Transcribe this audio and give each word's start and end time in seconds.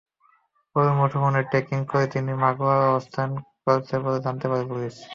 পরে 0.75 0.91
মুঠোফোন 0.97 1.33
ট্র্যাকিং 1.43 1.79
করে 1.91 2.05
তিনি 2.13 2.31
মাগুরায় 2.43 2.89
অবস্থান 2.91 3.29
করছেন 3.63 3.99
বলে 4.05 4.19
জানতে 4.25 4.45
পারে 4.51 4.63
পুলিশ। 4.69 4.95